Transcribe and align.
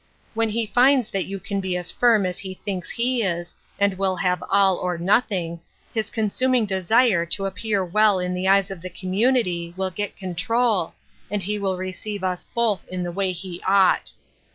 When 0.33 0.49
he 0.49 0.65
finds 0.65 1.11
that 1.11 1.25
you 1.27 1.39
can 1.39 1.61
be 1.61 1.77
as 1.77 1.91
firm 1.91 2.25
as 2.25 2.39
he 2.39 2.55
thinks 2.55 2.89
he 2.89 3.21
is, 3.21 3.53
and 3.79 3.99
will 3.99 4.15
have 4.15 4.43
all, 4.49 4.77
or 4.77 4.97
nothing, 4.97 5.59
his 5.93 6.09
consuming 6.09 6.65
desire 6.65 7.23
to 7.27 7.45
appear 7.45 7.85
well 7.85 8.17
in 8.17 8.33
the 8.33 8.47
eyes 8.47 8.71
of 8.71 8.81
the 8.81 8.89
community, 8.89 9.75
will 9.77 9.91
get 9.91 10.17
control, 10.17 10.95
and 11.29 11.43
he 11.43 11.59
will 11.59 11.77
receive 11.77 12.23
us 12.23 12.45
both 12.45 12.87
in 12.87 13.03
the 13.03 13.11
way 13.11 13.31
he 13.31 13.61
ought. 13.63 14.13